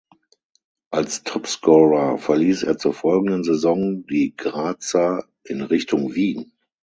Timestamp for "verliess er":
2.17-2.79